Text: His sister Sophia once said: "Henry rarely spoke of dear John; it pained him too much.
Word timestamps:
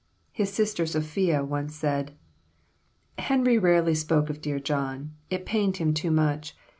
His 0.31 0.51
sister 0.51 0.87
Sophia 0.87 1.45
once 1.45 1.75
said: 1.75 2.17
"Henry 3.19 3.59
rarely 3.59 3.93
spoke 3.93 4.31
of 4.31 4.41
dear 4.41 4.59
John; 4.59 5.13
it 5.29 5.45
pained 5.45 5.77
him 5.77 5.93
too 5.93 6.09
much. 6.09 6.55